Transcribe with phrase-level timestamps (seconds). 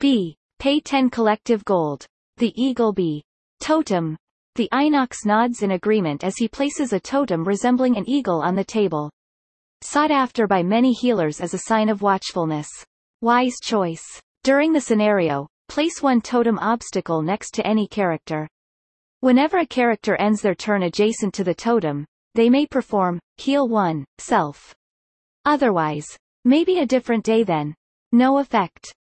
[0.00, 0.36] B.
[0.60, 2.06] Pay 10 collective gold.
[2.36, 3.24] The Eagle B.
[3.60, 4.16] Totem.
[4.54, 8.64] The Inox nods in agreement as he places a totem resembling an eagle on the
[8.64, 9.10] table.
[9.80, 12.68] Sought after by many healers as a sign of watchfulness.
[13.20, 14.04] Wise choice.
[14.44, 18.48] During the scenario, place one totem obstacle next to any character.
[19.20, 22.04] Whenever a character ends their turn adjacent to the totem,
[22.36, 24.72] they may perform, heal 1, self.
[25.44, 26.06] Otherwise,
[26.44, 27.74] maybe a different day then.
[28.12, 28.94] No effect.